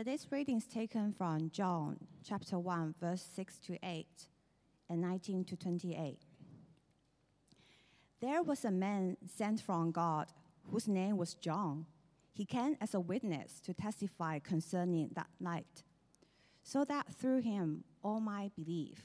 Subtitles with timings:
[0.00, 4.06] Today's reading is taken from John chapter 1, verse 6 to 8
[4.88, 6.20] and 19 to 28.
[8.22, 10.28] There was a man sent from God
[10.70, 11.84] whose name was John.
[12.32, 15.84] He came as a witness to testify concerning that light,
[16.62, 19.02] so that through him all might believe.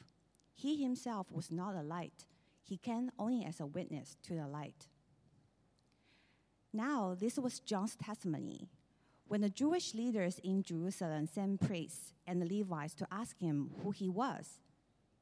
[0.53, 2.25] He himself was not a light,
[2.63, 4.87] he came only as a witness to the light.
[6.71, 8.69] Now, this was John's testimony.
[9.27, 14.07] When the Jewish leaders in Jerusalem sent priests and Levites to ask him who he
[14.07, 14.59] was,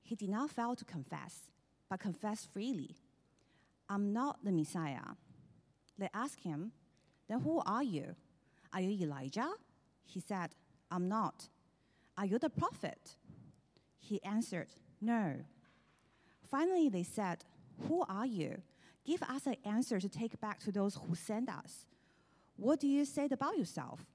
[0.02, 1.52] he did not fail to confess,
[1.90, 2.98] but confessed freely
[3.90, 5.16] I'm not the Messiah.
[5.98, 6.72] They asked him,
[7.27, 8.16] Then who are you?
[8.74, 9.52] Are you Elijah?
[10.05, 10.55] He said,
[10.90, 11.48] I'm not.
[12.18, 13.18] Are you the prophet?
[13.99, 14.68] He answered,
[15.02, 15.35] No.
[16.49, 17.46] Finally, they said,
[17.88, 18.62] Who are you?
[19.05, 21.85] Give us an answer to take back to those who sent us.
[22.55, 24.05] What do you say about yourself?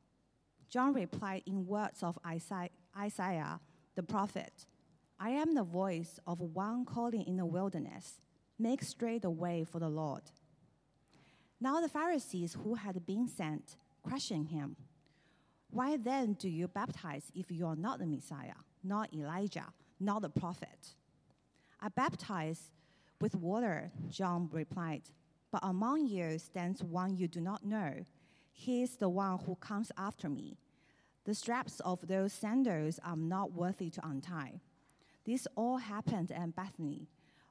[0.70, 3.60] John replied in words of Isaiah
[3.94, 4.66] the prophet
[5.18, 8.20] I am the voice of one calling in the wilderness,
[8.58, 10.22] make straight the way for the Lord.
[11.60, 14.76] Now the Pharisees who had been sent questioned him.
[15.70, 19.66] Why then do you baptize if you are not the Messiah, not Elijah,
[19.98, 20.94] not the prophet?
[21.80, 22.70] I baptize
[23.20, 25.02] with water, John replied,
[25.50, 28.04] but among you stands one you do not know
[28.58, 30.58] he is the one who comes after me.
[31.24, 34.60] The straps of those sandals are not worthy to untie.
[35.24, 37.06] This all happened at Bethany,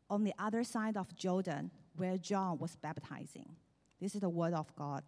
[0.10, 3.56] on the other side of Jordan, where John was baptizing.
[4.02, 5.04] This is the word of God.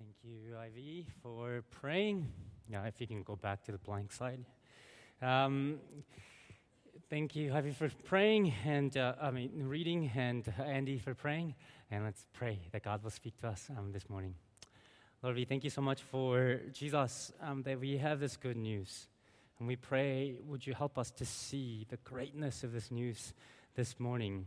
[0.00, 2.26] Thank you, Ivy, for praying.
[2.68, 4.44] Yeah, if you can go back to the blank slide.
[5.22, 5.78] Um,
[7.10, 11.54] Thank you, Javi, for praying, and uh, I mean, reading, and uh, Andy for praying.
[11.90, 14.34] And let's pray that God will speak to us um, this morning.
[15.22, 19.06] Lord, we thank you so much for Jesus, um, that we have this good news.
[19.58, 23.34] And we pray, would you help us to see the greatness of this news
[23.74, 24.46] this morning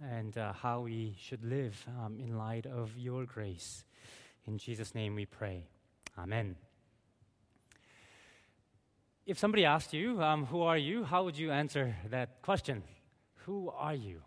[0.00, 3.84] and uh, how we should live um, in light of your grace.
[4.46, 5.66] In Jesus' name we pray.
[6.16, 6.67] Amen
[9.28, 11.04] if somebody asked you, um, Who are you?
[11.04, 12.82] how would you answer that question?
[13.44, 14.22] Who are you?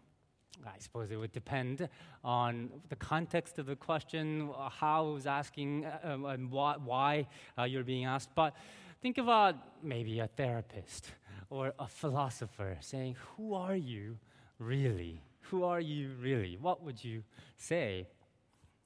[0.63, 1.89] I suppose it would depend
[2.23, 7.63] on the context of the question, how it was asking, um, and what, why uh,
[7.63, 8.29] you're being asked.
[8.35, 8.55] But
[9.01, 11.07] think about maybe a therapist
[11.49, 14.19] or a philosopher saying, Who are you
[14.59, 15.23] really?
[15.49, 16.57] Who are you really?
[16.61, 17.23] What would you
[17.57, 18.07] say?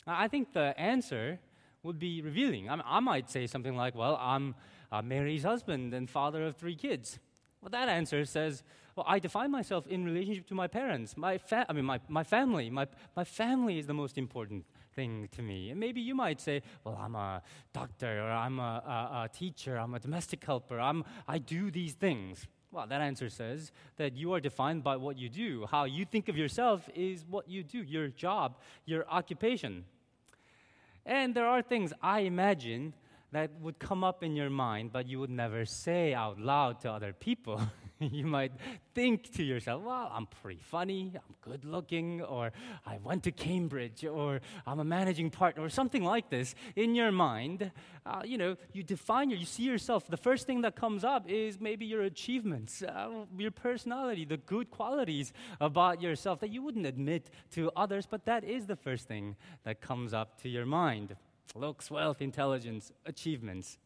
[0.07, 1.39] I think the answer
[1.83, 2.69] would be revealing.
[2.69, 4.55] I, mean, I might say something like, Well, I'm
[4.91, 7.19] uh, Mary's husband and father of three kids?
[7.61, 8.63] Well, that answer says,
[8.95, 12.23] well, I define myself in relationship to my parents, my fa- I mean, my, my
[12.23, 12.69] family.
[12.69, 15.71] My, my family is the most important thing to me.
[15.71, 17.41] And maybe you might say, well, I'm a
[17.73, 21.93] doctor, or I'm a, a, a teacher, I'm a domestic helper, I'm, I do these
[21.93, 22.47] things.
[22.71, 25.65] Well, that answer says that you are defined by what you do.
[25.71, 29.85] How you think of yourself is what you do, your job, your occupation.
[31.05, 32.93] And there are things I imagine
[33.35, 36.89] that would come up in your mind, but you would never say out loud to
[36.89, 37.61] other people.
[37.99, 38.53] you might
[38.93, 42.53] think to yourself, well, I'm pretty funny, I'm good looking, or
[42.85, 46.55] I went to Cambridge, or I'm a managing partner, or something like this.
[46.77, 47.73] In your mind,
[48.05, 50.07] uh, you know, you define your, you see yourself.
[50.07, 54.71] The first thing that comes up is maybe your achievements, uh, your personality, the good
[54.71, 59.35] qualities about yourself that you wouldn't admit to others, but that is the first thing
[59.65, 61.17] that comes up to your mind
[61.53, 63.77] looks, wealth, intelligence, achievements.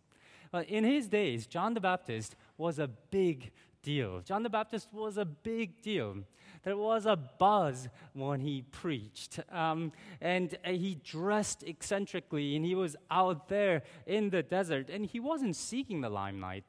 [0.52, 3.52] Well, in his days, John the Baptist was a big
[3.84, 4.22] deal.
[4.22, 6.18] John the Baptist was a big deal.
[6.64, 9.40] There was a buzz when he preached.
[9.52, 15.06] Um, and uh, he dressed eccentrically, and he was out there in the desert, and
[15.06, 16.66] he wasn't seeking the limelight.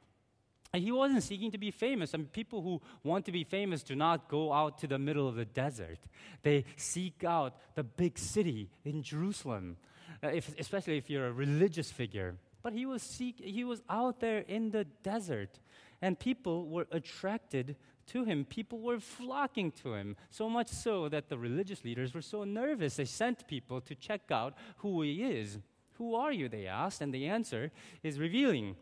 [0.73, 2.13] He wasn't seeking to be famous.
[2.13, 5.27] I mean, people who want to be famous do not go out to the middle
[5.27, 5.99] of the desert.
[6.43, 9.75] They seek out the big city in Jerusalem
[10.23, 12.35] Uh, if, especially if you're a religious figure.
[12.61, 15.59] But he was, seek, he was out there in the desert,
[15.99, 17.75] and people were attracted
[18.07, 18.45] to him.
[18.45, 22.97] People were flocking to him, so much so that the religious leaders were so nervous.
[22.97, 25.57] They sent people to check out who he is.
[25.97, 26.49] Who are you?
[26.49, 27.71] They asked, and the answer
[28.03, 28.75] is revealing.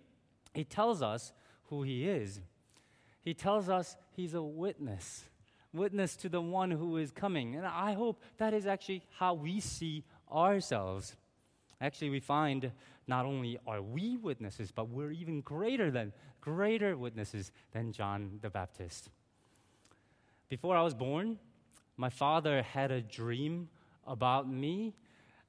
[0.53, 1.31] He tells us
[1.69, 2.41] who he is.
[3.21, 5.25] He tells us he's a witness,
[5.71, 7.55] witness to the one who is coming.
[7.55, 11.15] And I hope that is actually how we see ourselves.
[11.81, 12.71] Actually, we find
[13.07, 18.49] not only are we witnesses, but we're even greater than, greater witnesses than John the
[18.49, 19.09] Baptist.
[20.49, 21.39] Before I was born,
[21.97, 23.69] my father had a dream
[24.05, 24.93] about me.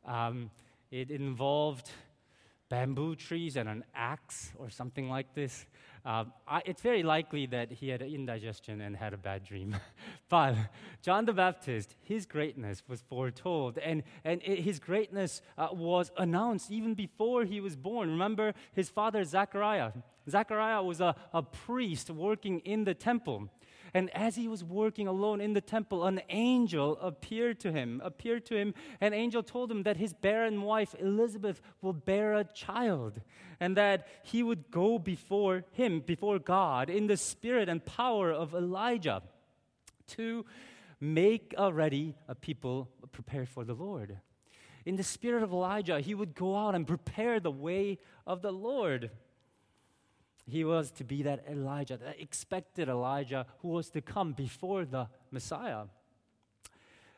[0.05, 0.50] Um,
[0.91, 1.88] It involved
[2.69, 5.67] bamboo trees and an axe or something like this.
[6.05, 9.76] Uh, I, it's very likely that he had indigestion and had a bad dream.
[10.29, 10.55] but
[11.02, 16.70] John the Baptist, his greatness was foretold, and, and it, his greatness uh, was announced
[16.70, 18.11] even before he was born.
[18.11, 19.93] Remember his father, Zechariah.
[20.29, 23.50] Zechariah was a, a priest working in the temple.
[23.93, 28.47] And as he was working alone in the temple, an angel appeared to him, appeared
[28.47, 28.75] to him.
[29.01, 33.21] An angel told him that his barren wife, Elizabeth, will bear a child,
[33.59, 38.55] and that he would go before him, before God, in the spirit and power of
[38.55, 39.23] Elijah
[40.09, 40.45] to
[41.01, 44.19] make ready a people prepared for the Lord.
[44.87, 48.53] In the spirit of Elijah, he would go out and prepare the way of the
[48.53, 49.11] Lord.
[50.50, 55.08] He was to be that Elijah, that expected Elijah who was to come before the
[55.31, 55.85] Messiah.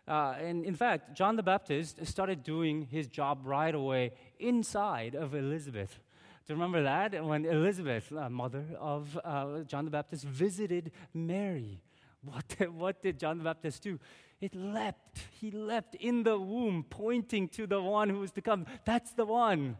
[0.06, 5.34] Uh, and in fact, John the Baptist started doing his job right away inside of
[5.34, 6.00] Elizabeth.
[6.46, 7.24] Do you remember that?
[7.24, 11.80] When Elizabeth, uh, mother of uh, John the Baptist, visited Mary,
[12.24, 14.00] what did, what did John the Baptist do?
[14.40, 15.20] It leapt.
[15.40, 18.66] He leapt in the womb, pointing to the one who was to come.
[18.84, 19.76] That's the one.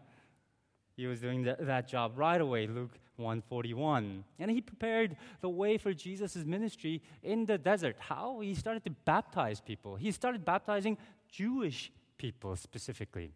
[0.96, 2.68] He was doing that, that job right away.
[2.68, 4.24] Luke 141.
[4.38, 7.96] And he prepared the way for Jesus' ministry in the desert.
[7.98, 8.40] How?
[8.40, 9.96] He started to baptize people.
[9.96, 10.98] He started baptizing
[11.30, 13.32] Jewish people specifically.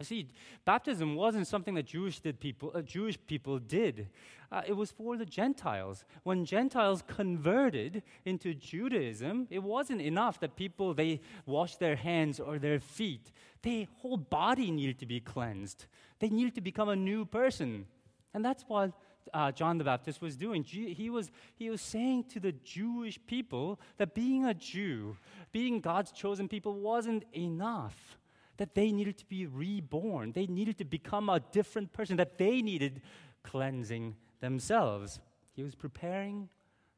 [0.00, 0.28] See,
[0.64, 4.08] baptism wasn't something that Jewish, did people, uh, Jewish people did.
[4.50, 6.04] Uh, it was for the Gentiles.
[6.24, 12.58] When Gentiles converted into Judaism, it wasn't enough that people they washed their hands or
[12.58, 13.30] their feet.
[13.62, 15.86] Their whole body needed to be cleansed.
[16.18, 17.86] They needed to become a new person.
[18.34, 18.92] And that's what
[19.32, 20.64] uh, John the Baptist was doing.
[20.64, 25.16] He was, he was saying to the Jewish people that being a Jew,
[25.52, 28.18] being God's chosen people, wasn't enough.
[28.58, 30.32] That they needed to be reborn.
[30.32, 33.02] They needed to become a different person, that they needed
[33.42, 35.20] cleansing themselves.
[35.54, 36.48] He was preparing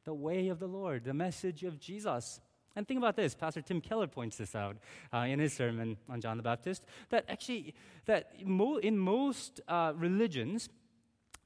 [0.04, 2.40] the way of the Lord, the message of Jesus.
[2.76, 3.34] And think about this.
[3.34, 4.76] Pastor Tim Keller points this out
[5.12, 6.84] uh, in his sermon on John the Baptist.
[7.10, 7.74] That actually,
[8.06, 10.68] that mo- in most uh, religions,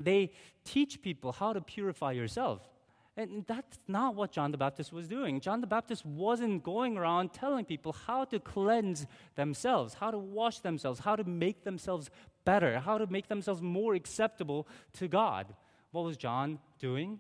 [0.01, 0.33] they
[0.65, 2.61] teach people how to purify yourself.
[3.17, 5.41] And that's not what John the Baptist was doing.
[5.41, 10.61] John the Baptist wasn't going around telling people how to cleanse themselves, how to wash
[10.61, 12.11] themselves, how to make themselves
[12.45, 15.53] better, how to make themselves more acceptable to God.
[15.91, 17.19] What was John doing?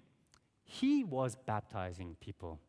[0.62, 2.60] He was baptizing people.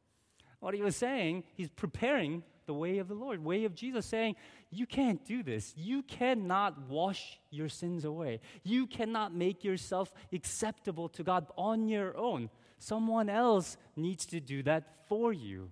[0.60, 4.36] What he was saying, he's preparing the way of the Lord, way of Jesus, saying,
[4.70, 5.74] You can't do this.
[5.76, 8.42] You cannot wash your sins away.
[8.64, 12.52] You cannot make yourself acceptable to God on your own.
[12.78, 15.72] Someone else needs to do that for you.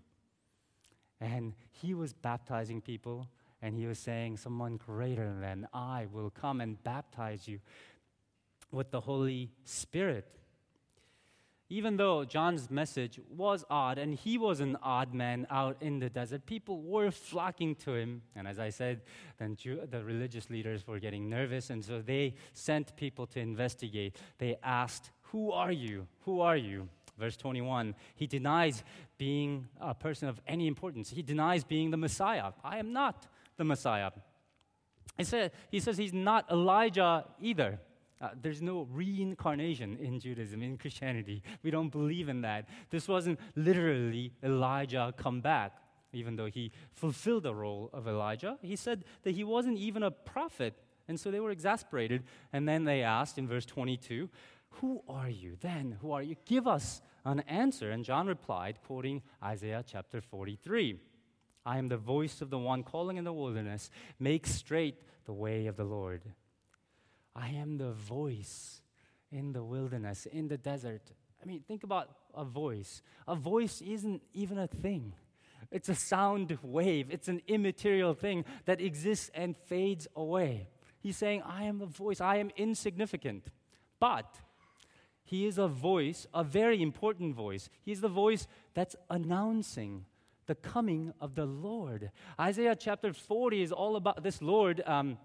[1.21, 3.27] And he was baptizing people,
[3.61, 7.59] and he was saying, Someone greater than I will come and baptize you
[8.71, 10.25] with the Holy Spirit
[11.69, 16.09] even though John's message was odd and he was an odd man out in the
[16.09, 18.21] desert, people were flocking to him.
[18.35, 19.01] And as I said,
[19.37, 24.15] then Jew, the religious leaders were getting nervous, and so they sent people to investigate.
[24.37, 26.07] They asked, Who are you?
[26.21, 26.87] Who are you?
[27.17, 28.83] Verse 21 He denies
[29.17, 32.51] being a person of any importance, he denies being the Messiah.
[32.63, 33.27] I am not
[33.57, 34.11] the Messiah.
[35.17, 37.79] He, said, he says he's not Elijah either.
[38.19, 41.43] Uh, there's no reincarnation in Judaism, in Christianity.
[41.63, 42.67] We don't believe in that.
[42.89, 45.77] This wasn't literally Elijah come back,
[46.13, 48.57] even though he fulfilled the role of Elijah.
[48.61, 50.73] He said that he wasn't even a prophet.
[51.07, 52.23] And so they were exasperated.
[52.51, 54.29] And then they asked in verse 22,
[54.81, 55.97] Who are you then?
[56.01, 56.35] Who are you?
[56.45, 57.91] Give us an answer.
[57.91, 60.97] And John replied, quoting Isaiah chapter 43
[61.67, 65.67] I am the voice of the one calling in the wilderness, make straight the way
[65.67, 66.21] of the Lord.
[67.37, 68.81] I am the voice
[69.31, 71.03] in the wilderness, in the desert.
[71.41, 73.03] I mean, think about a voice.
[73.27, 75.13] A voice isn't even a thing.
[75.71, 77.09] It's a sound wave.
[77.11, 80.67] It's an immaterial thing that exists and fades away.
[80.99, 82.19] He's saying, I am the voice.
[82.21, 83.47] I am insignificant.
[83.99, 84.39] But
[85.23, 87.69] he is a voice, a very important voice.
[87.83, 90.05] He's the voice that's announcing
[90.47, 92.11] the coming of the Lord.
[92.39, 94.81] Isaiah chapter 40 is all about this Lord.
[94.85, 95.17] Um,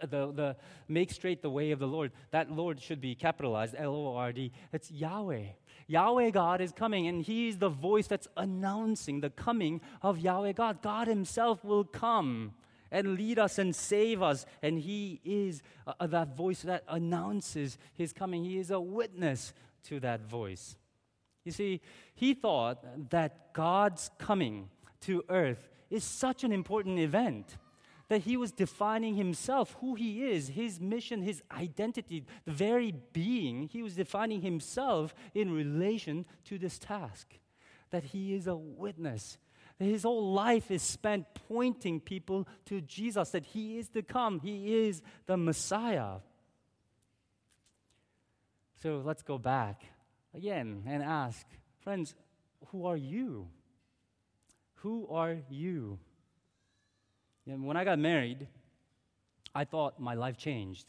[0.00, 0.56] the, the
[0.88, 2.12] make straight the way of the Lord.
[2.30, 4.52] That Lord should be capitalized, L O R D.
[4.72, 5.46] It's Yahweh.
[5.86, 10.82] Yahweh God is coming, and He's the voice that's announcing the coming of Yahweh God.
[10.82, 12.52] God Himself will come
[12.92, 18.12] and lead us and save us, and He is uh, that voice that announces His
[18.12, 18.44] coming.
[18.44, 19.52] He is a witness
[19.84, 20.76] to that voice.
[21.44, 21.80] You see,
[22.14, 24.68] He thought that God's coming
[25.02, 27.56] to earth is such an important event
[28.10, 33.68] that he was defining himself, who he is, his mission, his identity, the very being.
[33.68, 37.38] He was defining himself in relation to this task.
[37.90, 39.38] That he is a witness.
[39.78, 44.40] That his whole life is spent pointing people to Jesus, that he is to come,
[44.40, 46.16] he is the Messiah.
[48.82, 49.84] So let's go back
[50.34, 51.46] again and ask,
[51.78, 52.16] friends,
[52.72, 53.46] who are you?
[54.82, 56.00] Who are you?
[57.50, 58.46] And when I got married,
[59.54, 60.86] I thought my life changed.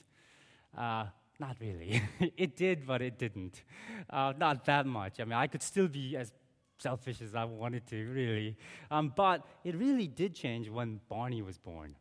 [0.77, 1.05] Uh,
[1.39, 2.01] not really.
[2.37, 3.63] it did, but it didn't.
[4.09, 5.19] Uh, not that much.
[5.19, 6.31] I mean, I could still be as
[6.77, 8.57] selfish as I wanted to, really.
[8.91, 11.95] Um, but it really did change when Barney was born.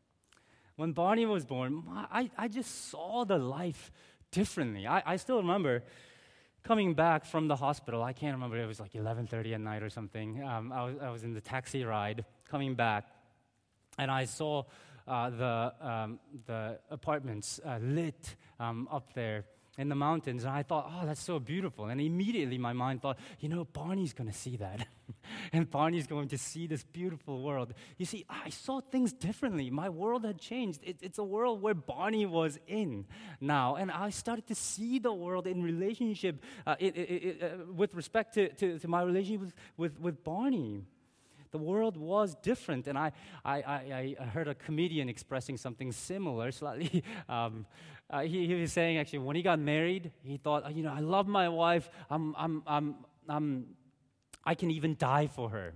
[0.77, 3.91] When Barney was born, I, I just saw the life
[4.31, 4.87] differently.
[4.87, 5.85] I, I still remember
[6.63, 8.03] coming back from the hospital.
[8.03, 10.43] I can't remember, it was like 11.30 at night or something.
[10.43, 13.07] Um, I, was, I was in the taxi ride coming back
[14.01, 14.65] and I saw
[15.07, 19.45] uh, the, um, the apartments uh, lit um, up there
[19.77, 21.87] in the mountains, and I thought, oh, that's so beautiful.
[21.87, 24.87] And immediately my mind thought, you know, Barney's going to see that.
[25.53, 27.75] and Barney's going to see this beautiful world.
[27.99, 29.71] You see, I saw things differently.
[29.71, 30.81] My world had changed.
[30.83, 33.07] It, it's a world where Barney was in
[33.41, 33.77] now.
[33.77, 38.35] And I started to see the world in relationship, uh, it, it, uh, with respect
[38.35, 40.85] to, to, to my relationship with, with, with Barney
[41.51, 42.87] the world was different.
[42.87, 43.13] And I,
[43.45, 47.05] I, I, heard a comedian expressing something similar, slightly.
[47.29, 47.67] Um,
[48.09, 50.93] uh, he, he, was saying, actually, when he got married, he thought, oh, you know,
[50.93, 51.89] I love my wife.
[52.11, 52.95] I'm, I'm, I'm,
[53.29, 53.67] I'm,
[54.45, 55.75] I can even die for her.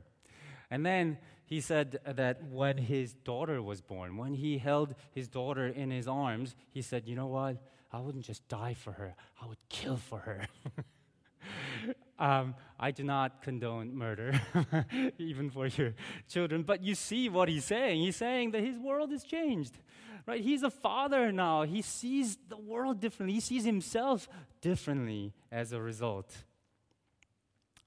[0.68, 5.68] And then he said that when his daughter was born, when he held his daughter
[5.68, 7.58] in his arms, he said, you know what?
[7.92, 10.48] I wouldn't just die for her, I would kill for her.
[12.18, 14.40] Um, I do not condone murder,
[15.18, 15.94] even for your
[16.28, 16.62] children.
[16.62, 18.00] But you see what he's saying.
[18.00, 19.78] He's saying that his world has changed,
[20.26, 20.40] right?
[20.40, 21.62] He's a father now.
[21.62, 23.34] He sees the world differently.
[23.34, 24.28] He sees himself
[24.60, 26.32] differently as a result.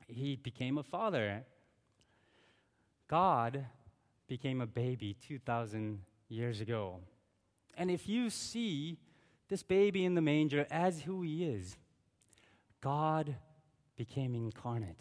[0.07, 1.43] He became a father.
[3.07, 3.65] God
[4.27, 6.99] became a baby 2,000 years ago.
[7.77, 8.97] And if you see
[9.47, 11.77] this baby in the manger as who he is,
[12.81, 13.35] God
[13.97, 14.99] became incarnate.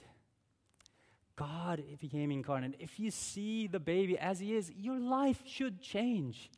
[1.36, 2.76] God became incarnate.
[2.78, 6.50] If you see the baby as he is, your life should change.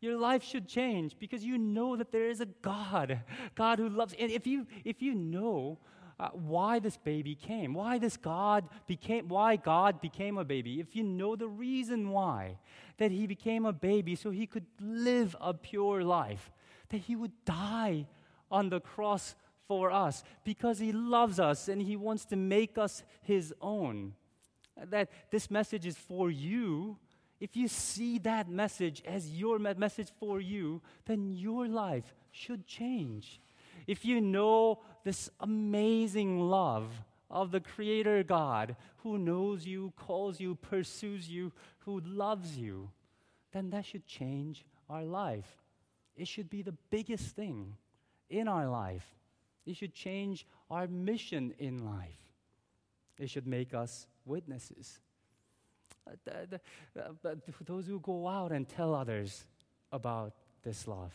[0.00, 3.20] Your life should change because you know that there is a God,
[3.54, 4.14] God who loves.
[4.18, 5.78] And if you if you know
[6.18, 10.94] uh, why this baby came, why this God became, why God became a baby, if
[10.94, 12.58] you know the reason why,
[12.98, 16.50] that he became a baby so he could live a pure life,
[16.90, 18.06] that he would die
[18.50, 19.34] on the cross
[19.66, 24.14] for us because He loves us and He wants to make us His own.
[24.90, 26.98] That this message is for you.
[27.40, 33.40] If you see that message as your message for you, then your life should change.
[33.86, 36.90] If you know this amazing love
[37.30, 42.90] of the Creator God who knows you, calls you, pursues you, who loves you,
[43.52, 45.62] then that should change our life.
[46.16, 47.74] It should be the biggest thing
[48.30, 49.04] in our life.
[49.66, 52.20] It should change our mission in life.
[53.18, 55.00] It should make us witnesses.
[56.06, 56.12] Uh,
[57.22, 59.44] but those who go out and tell others
[59.92, 61.14] about this love.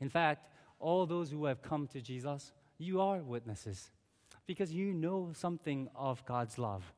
[0.00, 0.46] In fact,
[0.78, 3.90] all those who have come to Jesus, you are witnesses
[4.46, 6.92] because you know something of God's love.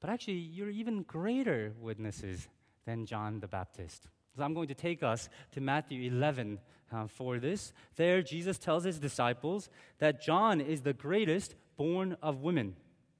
[0.00, 2.48] But actually, you're even greater witnesses
[2.84, 4.08] than John the Baptist.
[4.36, 6.58] So I'm going to take us to Matthew 11
[6.92, 7.72] uh, for this.
[7.96, 12.76] There, Jesus tells his disciples that John is the greatest born of women.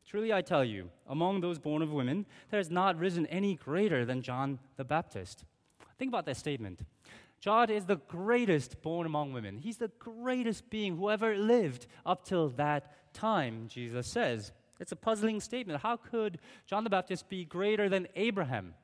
[0.06, 4.04] Truly, I tell you, among those born of women, there has not risen any greater
[4.04, 5.44] than John the Baptist.
[5.98, 6.82] Think about that statement.
[7.40, 9.58] John is the greatest born among women.
[9.58, 14.52] He's the greatest being who ever lived up till that time, Jesus says.
[14.78, 15.80] It's a puzzling statement.
[15.80, 18.74] How could John the Baptist be greater than Abraham,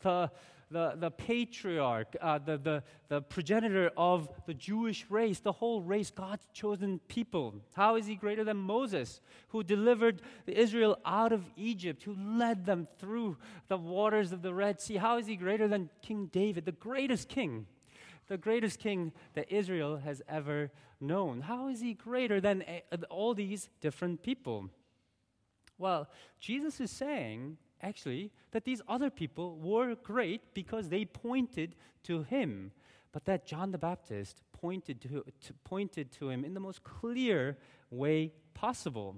[0.00, 0.30] the
[0.70, 6.10] the, the patriarch, uh, the, the, the progenitor of the Jewish race, the whole race,
[6.10, 7.54] God's chosen people.
[7.74, 12.88] How is he greater than Moses, who delivered Israel out of Egypt, who led them
[12.98, 13.36] through
[13.68, 14.96] the waters of the Red Sea?
[14.96, 17.66] How is he greater than King David, the greatest king?
[18.26, 21.42] The greatest king that Israel has ever known.
[21.42, 24.70] How is he greater than uh, all these different people?
[25.76, 26.08] Well,
[26.40, 32.72] Jesus is saying actually that these other people were great because they pointed to him,
[33.12, 37.56] but that John the Baptist pointed to, to, pointed to him in the most clear
[37.90, 39.16] way possible.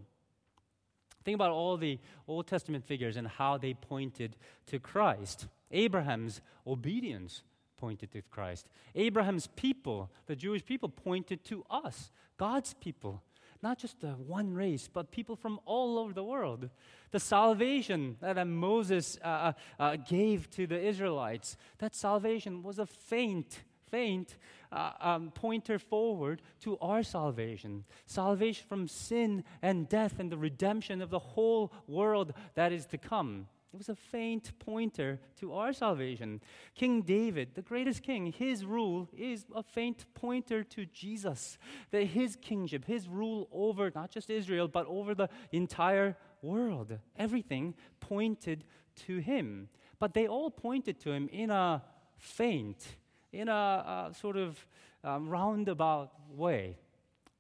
[1.25, 1.99] Think about all the
[2.29, 4.37] Old Testament figures and how they pointed
[4.67, 5.49] to Christ.
[5.71, 7.43] Abraham's obedience
[7.77, 8.69] pointed to Christ.
[8.95, 13.23] Abraham's people, the Jewish people, pointed to us, God's people.
[13.63, 16.71] Not just the one race, but people from all over the world.
[17.11, 22.87] The salvation that Moses uh, uh, uh, gave to the Israelites, that salvation was a
[22.87, 24.37] faint, faint
[24.73, 27.85] uh, um, pointer forward to our salvation.
[28.07, 32.99] Salvation from sin and death and the redemption of the whole world that is to
[32.99, 33.49] come.
[33.77, 36.41] It was a faint pointer to our salvation.
[36.75, 41.59] King David, the greatest king, his rule is a faint pointer to Jesus.
[41.91, 47.75] That his kingship, his rule over not just Israel, but over the entire world, everything
[48.01, 48.65] pointed
[49.05, 49.69] to him.
[49.99, 51.83] But they all pointed to him in a
[52.17, 52.83] faint,
[53.31, 54.67] in a, a sort of
[55.05, 56.79] um, roundabout way.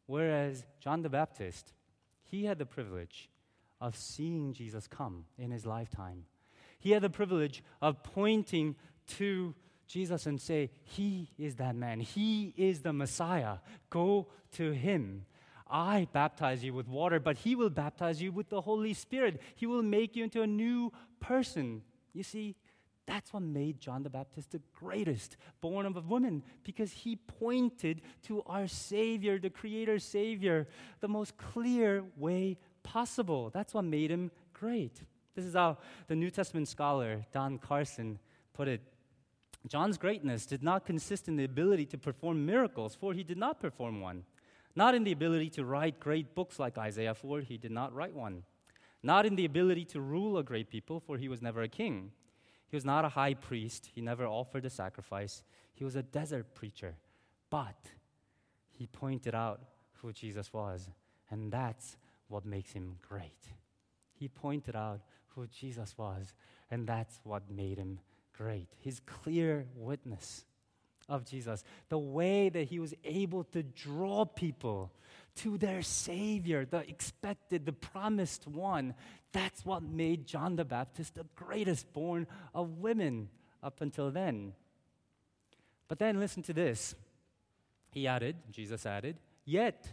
[0.05, 1.73] Whereas John the Baptist,
[2.25, 3.31] he had the privilege
[3.80, 6.25] of seeing Jesus come in his lifetime.
[6.78, 8.76] He had the privilege of pointing
[9.18, 9.54] to
[9.87, 12.00] Jesus and say, He is that man.
[12.00, 13.59] He is the Messiah.
[13.90, 15.26] Go to him.
[15.68, 19.40] I baptize you with water, but he will baptize you with the Holy Spirit.
[19.56, 21.83] He will make you into a new person.
[22.12, 22.54] You see,
[23.06, 28.02] that's what made John the Baptist the greatest, born of a woman, because he pointed
[28.25, 30.66] to our Savior, the Creator Savior,
[31.00, 33.50] the most clear way possible.
[33.50, 35.02] That's what made him great.
[35.35, 35.76] This is how
[36.07, 38.19] the New Testament scholar Don Carson
[38.55, 38.81] put it.
[39.66, 43.61] John's greatness did not consist in the ability to perform miracles, for he did not
[43.61, 44.25] perform one.
[44.76, 48.14] Not in the ability to write great books like Isaiah, for he did not write
[48.14, 48.45] one.
[49.02, 52.12] Not in the ability to rule a great people, for he was never a king.
[52.69, 55.43] He was not a high priest, he never offered a sacrifice.
[55.75, 56.95] He was a desert preacher.
[57.50, 57.76] But
[58.71, 59.61] he pointed out
[60.00, 60.90] who Jesus was,
[61.31, 61.97] and that's
[62.28, 63.47] what makes him great.
[64.14, 66.35] He pointed out who Jesus was,
[66.71, 68.00] and that's what made him
[68.33, 68.68] great.
[68.78, 70.45] His clear witness
[71.09, 74.92] of Jesus, the way that he was able to draw people
[75.37, 78.94] to their Savior, the expected, the promised one,
[79.33, 83.29] that's what made John the Baptist the greatest born of women
[83.62, 84.55] up until then.
[85.88, 86.94] But then listen to this.
[87.90, 89.88] He added, Jesus added, Yet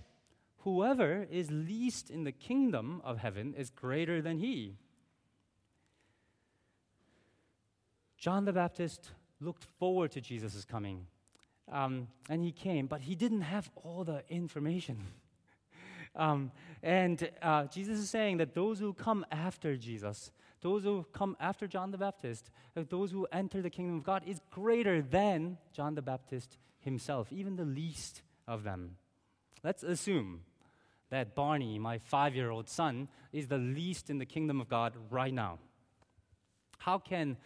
[0.64, 4.78] Whoever is least in the kingdom of heaven is greater than he.
[8.18, 11.08] John the Baptist looked forward to Jesus' coming.
[11.70, 15.00] Um, and he came, but he didn't have all the information.
[16.16, 16.50] um,
[16.82, 21.68] and uh, Jesus is saying that those who come after Jesus, those who come after
[21.68, 25.96] John the Baptist, uh, those who enter the kingdom of God, is greater than John
[25.96, 28.96] the Baptist himself, even the least of them.
[29.62, 30.42] Let's assume
[31.14, 34.94] that Barney, my five year old son, is the least in the kingdom of God
[35.12, 35.60] right now.
[36.80, 37.38] How can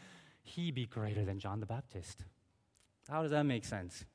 [0.42, 2.24] he be greater than John the Baptist?
[3.10, 4.06] How does that make sense?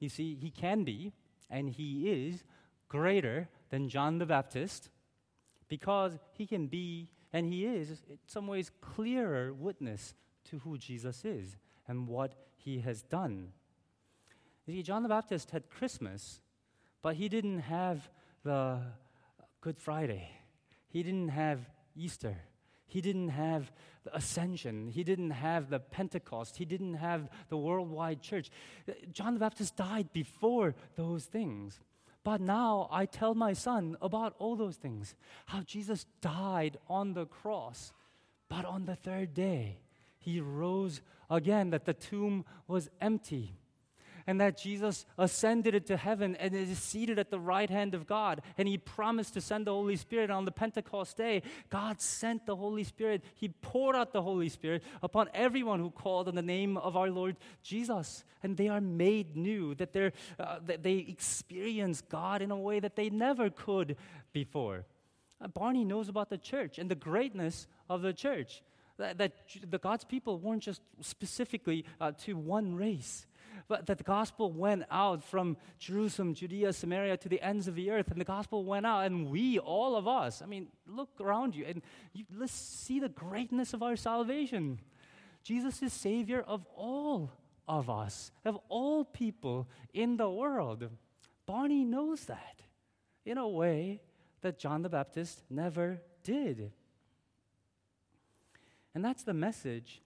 [0.00, 1.12] You see, he can be,
[1.48, 2.42] and he is
[2.88, 4.90] greater than John the Baptist
[5.68, 10.14] because he can be, and he is, in some ways, clearer witness
[10.50, 13.52] to who Jesus is and what he has done.
[14.66, 16.40] You see, John the Baptist had Christmas,
[17.02, 18.10] but he didn't have
[18.46, 18.80] the
[19.60, 20.30] Good Friday.
[20.88, 21.58] He didn't have
[21.96, 22.36] Easter.
[22.86, 23.72] He didn't have
[24.04, 24.88] the ascension.
[24.88, 26.56] He didn't have the Pentecost.
[26.56, 28.50] He didn't have the worldwide church.
[29.12, 31.80] John the Baptist died before those things.
[32.22, 37.26] But now I tell my son about all those things how Jesus died on the
[37.26, 37.92] cross,
[38.48, 39.80] but on the third day,
[40.18, 43.58] he rose again, that the tomb was empty
[44.26, 48.42] and that Jesus ascended into heaven and is seated at the right hand of God.
[48.58, 51.42] And he promised to send the Holy Spirit on the Pentecost day.
[51.70, 53.22] God sent the Holy Spirit.
[53.36, 57.10] He poured out the Holy Spirit upon everyone who called on the name of our
[57.10, 58.24] Lord Jesus.
[58.42, 62.80] And they are made new, that, they're, uh, that they experience God in a way
[62.80, 63.96] that they never could
[64.32, 64.84] before.
[65.40, 68.62] Uh, Barney knows about the church and the greatness of the church.
[68.98, 73.26] That, the God's people weren't just specifically uh, to one race
[73.68, 77.90] but that the gospel went out from Jerusalem, Judea, Samaria to the ends of the
[77.90, 81.54] earth, and the gospel went out, and we, all of us, I mean, look around
[81.54, 84.78] you and you, let's see the greatness of our salvation.
[85.42, 87.32] Jesus is Savior of all
[87.68, 90.88] of us, of all people in the world.
[91.46, 92.62] Barney knows that
[93.24, 94.00] in a way
[94.42, 96.72] that John the Baptist never did.
[98.94, 100.00] And that's the message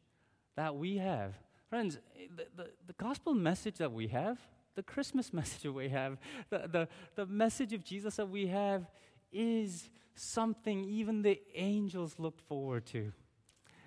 [0.57, 1.35] that we have
[1.71, 4.41] Friends, eh, the, the, the, gospel message that we have,
[4.75, 6.19] the Christmas message that we have,
[6.51, 8.91] the, the, the message of Jesus that we have
[9.33, 13.13] is something even the angels looked forward to.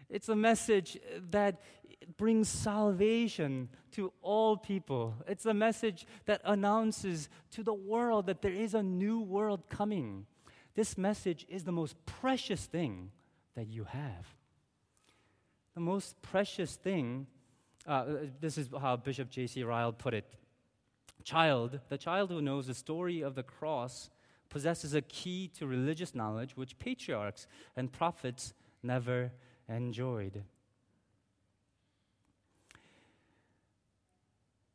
[0.10, 0.98] It's a message
[1.32, 1.60] that
[2.16, 5.16] brings salvation to all people.
[5.28, 10.26] It's a message that announces to the world that there is a new world coming.
[10.74, 13.12] This message is the most precious thing
[13.56, 14.26] that you have.
[15.74, 17.28] The most precious thing,
[17.88, 18.06] uh,
[18.40, 19.64] this is how Bishop J.C.
[19.64, 20.26] Ryle put it.
[21.24, 24.10] Child, the child who knows the story of the cross
[24.50, 29.32] possesses a key to religious knowledge which patriarchs and prophets never
[29.68, 30.44] enjoyed.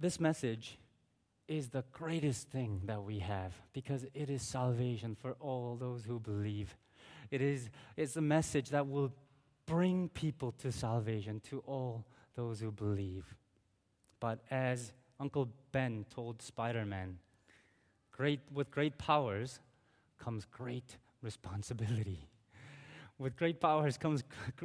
[0.01, 0.79] This message
[1.49, 6.21] is the greatest thing that we have because it is salvation for all those who
[6.21, 6.77] believe.
[7.31, 9.13] It is it's a message that will
[9.67, 12.07] bring people to salvation to all
[12.39, 13.25] those who believe.
[14.21, 17.19] But as Uncle Ben told Spider Man,
[18.13, 19.59] great, with great powers
[20.19, 22.29] comes great responsibility.
[23.19, 24.23] With great powers comes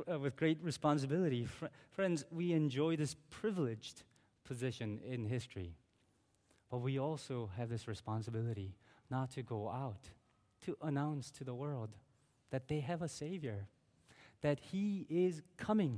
[0.08, 1.46] uh, with great responsibility.
[1.46, 4.04] Fr- friends, we enjoy this privileged
[4.44, 5.74] position in history.
[6.70, 8.76] But we also have this responsibility
[9.10, 10.12] not to go out,
[10.66, 11.90] to announce to the world
[12.52, 13.68] that they have a Savior,
[14.42, 15.98] that He is coming.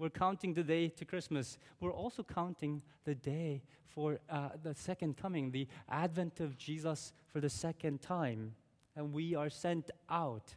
[0.00, 1.58] We're counting the day to Christmas.
[1.78, 7.38] We're also counting the day for uh, the second coming, the advent of Jesus for
[7.38, 8.54] the second time.
[8.96, 10.54] And we are sent out,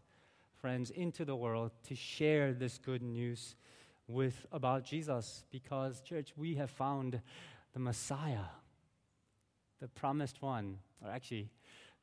[0.62, 3.56] friends, into the world to share this good news
[4.08, 7.20] with about Jesus because church we have found
[7.74, 8.48] the Messiah
[9.82, 11.50] the promised one or actually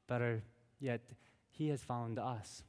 [0.07, 0.42] better
[0.81, 1.00] yet
[1.48, 2.62] he has found us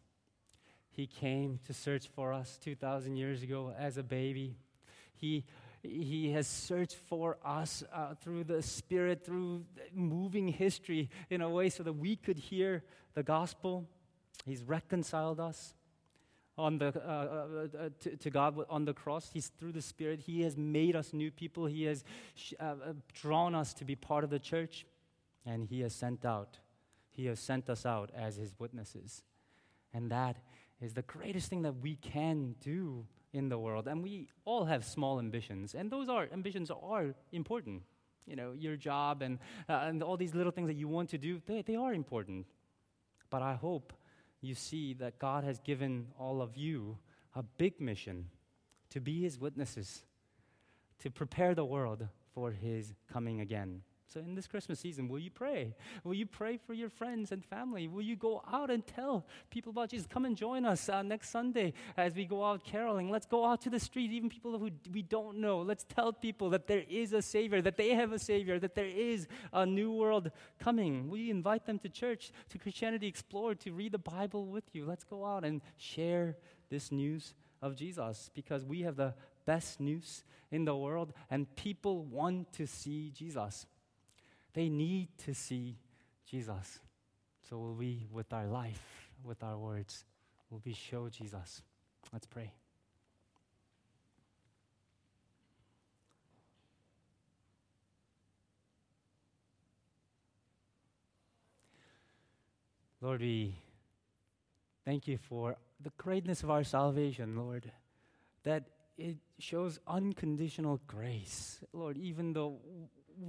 [0.91, 4.55] he came to search for us 2000 years ago as a baby
[5.15, 5.43] he
[5.83, 11.69] he has searched for us uh, through the spirit through moving history in a way
[11.69, 13.87] so that we could hear the gospel
[14.45, 15.73] he's reconciled us
[16.57, 19.29] on the, uh, uh, uh, to, to, God on the cross.
[19.33, 20.19] He's through the Spirit.
[20.19, 21.65] He has made us new people.
[21.65, 22.03] He has
[22.59, 22.75] uh, uh,
[23.13, 24.85] drawn us to be part of the church,
[25.45, 26.59] and He has sent out.
[27.09, 29.23] He has sent us out as His witnesses,
[29.93, 30.37] and that
[30.81, 33.87] is the greatest thing that we can do in the world.
[33.87, 37.83] And we all have small ambitions, and those are ambitions are important.
[38.27, 39.39] You know, your job and
[39.69, 42.45] uh, and all these little things that you want to do, they, they are important.
[43.29, 43.93] But I hope
[44.41, 46.97] you see that God has given all of you
[47.35, 48.27] a big mission
[48.89, 50.03] to be his witnesses,
[50.99, 53.81] to prepare the world for his coming again.
[54.11, 55.73] So, in this Christmas season, will you pray?
[56.03, 57.87] Will you pray for your friends and family?
[57.87, 60.05] Will you go out and tell people about Jesus?
[60.05, 63.09] Come and join us uh, next Sunday as we go out caroling.
[63.09, 65.61] Let's go out to the street, even people who we don't know.
[65.61, 68.85] Let's tell people that there is a Savior, that they have a Savior, that there
[68.85, 71.09] is a new world coming.
[71.09, 74.85] Will you invite them to church, to Christianity Explored, to read the Bible with you?
[74.85, 76.35] Let's go out and share
[76.69, 79.13] this news of Jesus because we have the
[79.45, 83.65] best news in the world and people want to see Jesus.
[84.53, 85.77] They need to see
[86.29, 86.79] Jesus.
[87.49, 90.05] So will we, with our life, with our words,
[90.49, 91.61] will we show Jesus?
[92.11, 92.51] Let's pray.
[103.01, 103.55] Lord, we
[104.85, 107.71] thank you for the greatness of our salvation, Lord,
[108.43, 111.59] that it shows unconditional grace.
[111.73, 112.59] Lord, even though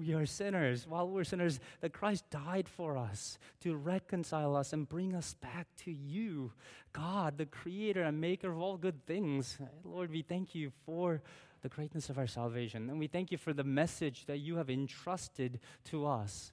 [0.02, 0.86] we are sinners.
[0.86, 5.68] While we're sinners, that Christ died for us to reconcile us and bring us back
[5.84, 6.52] to you,
[6.92, 9.58] God, the creator and maker of all good things.
[9.84, 11.22] Lord, we thank you for
[11.62, 12.90] the greatness of our salvation.
[12.90, 16.52] And we thank you for the message that you have entrusted to us.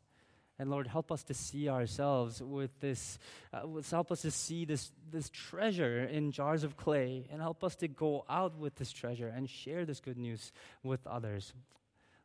[0.60, 3.18] And Lord, help us to see ourselves with this,
[3.54, 7.78] uh, help us to see this, this treasure in jars of clay, and help us
[7.78, 10.52] to go out with this treasure and share this good news
[10.84, 11.54] with others.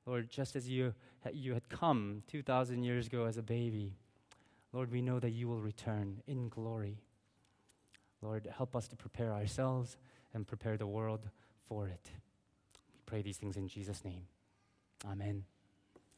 [0.07, 0.95] Lord, just as you,
[1.33, 3.95] you had come 2,000 years ago as a baby,
[4.73, 6.99] Lord, we know that you will return in glory.
[8.21, 9.97] Lord, help us to prepare ourselves
[10.35, 11.29] and prepare the world
[11.69, 12.11] for it.
[12.93, 14.27] We pray these things in Jesus' name.
[15.07, 15.45] Amen.